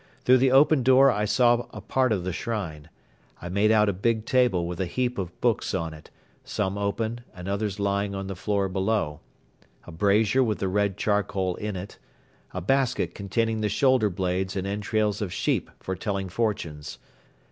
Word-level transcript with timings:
Through 0.25 0.39
the 0.39 0.51
open 0.51 0.81
door 0.81 1.11
I 1.11 1.25
saw 1.25 1.67
a 1.69 1.79
part 1.79 2.11
of 2.11 2.23
the 2.23 2.33
shrine. 2.33 2.89
I 3.39 3.49
made 3.49 3.69
out 3.69 3.87
a 3.87 3.93
big 3.93 4.25
table 4.25 4.65
with 4.65 4.81
a 4.81 4.87
heap 4.87 5.19
of 5.19 5.39
books 5.41 5.75
on 5.75 5.93
it, 5.93 6.09
some 6.43 6.75
open 6.75 7.21
and 7.35 7.47
others 7.47 7.79
lying 7.79 8.15
on 8.15 8.25
the 8.25 8.35
floor 8.35 8.67
below; 8.67 9.19
a 9.83 9.91
brazier 9.91 10.41
with 10.43 10.57
the 10.57 10.67
red 10.67 10.97
charcoal 10.97 11.53
in 11.57 11.75
it; 11.75 11.99
a 12.51 12.61
basket 12.61 13.13
containing 13.13 13.61
the 13.61 13.69
shoulder 13.69 14.09
blades 14.09 14.55
and 14.55 14.65
entrails 14.65 15.21
of 15.21 15.31
sheep 15.31 15.69
for 15.79 15.95
telling 15.95 16.29
fortunes. 16.29 16.97